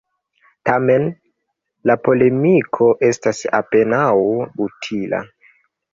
[0.69, 1.03] Tamen,
[1.91, 4.09] la polemiko estas apenaŭ
[4.69, 5.25] utila.